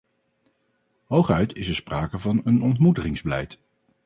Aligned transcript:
Hooguit 1.05 1.55
is 1.55 1.67
er 1.67 1.75
sprake 1.75 2.19
van 2.19 2.41
een 2.43 2.61
ontmoedigingsbeleid. 2.61 3.59